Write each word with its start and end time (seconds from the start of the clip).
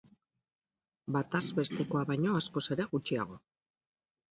Bataz 1.17 1.43
bestekoa 1.59 2.03
baino 2.15 2.35
askoz 2.41 2.65
ere 2.79 2.91
gutxiago. 2.97 3.41